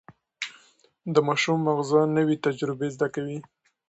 د 1.13 1.15
ماشوم 1.27 1.57
ماغزه 1.65 2.01
نوي 2.17 2.35
تجربې 2.45 2.87
زده 2.95 3.07
کوي. 3.15 3.39